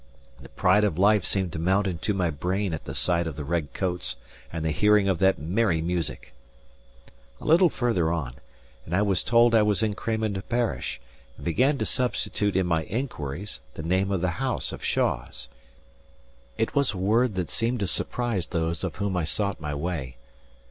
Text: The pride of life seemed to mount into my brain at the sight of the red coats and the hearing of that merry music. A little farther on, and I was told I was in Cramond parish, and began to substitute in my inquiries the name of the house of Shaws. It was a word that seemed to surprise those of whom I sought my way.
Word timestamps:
The 0.41 0.49
pride 0.49 0.83
of 0.83 0.97
life 0.97 1.23
seemed 1.23 1.51
to 1.53 1.59
mount 1.59 1.85
into 1.85 2.15
my 2.15 2.31
brain 2.31 2.73
at 2.73 2.85
the 2.85 2.95
sight 2.95 3.27
of 3.27 3.35
the 3.35 3.43
red 3.43 3.71
coats 3.75 4.15
and 4.51 4.65
the 4.65 4.71
hearing 4.71 5.07
of 5.07 5.19
that 5.19 5.37
merry 5.37 5.79
music. 5.79 6.33
A 7.39 7.45
little 7.45 7.69
farther 7.69 8.11
on, 8.11 8.37
and 8.83 8.95
I 8.95 9.03
was 9.03 9.23
told 9.23 9.53
I 9.53 9.61
was 9.61 9.83
in 9.83 9.93
Cramond 9.93 10.41
parish, 10.49 10.99
and 11.37 11.45
began 11.45 11.77
to 11.77 11.85
substitute 11.85 12.55
in 12.55 12.65
my 12.65 12.83
inquiries 12.85 13.59
the 13.75 13.83
name 13.83 14.09
of 14.09 14.21
the 14.21 14.31
house 14.41 14.71
of 14.71 14.83
Shaws. 14.83 15.49
It 16.57 16.73
was 16.73 16.93
a 16.93 16.97
word 16.97 17.35
that 17.35 17.51
seemed 17.51 17.79
to 17.81 17.85
surprise 17.85 18.47
those 18.47 18.83
of 18.83 18.95
whom 18.95 19.15
I 19.15 19.23
sought 19.23 19.61
my 19.61 19.75
way. 19.75 20.17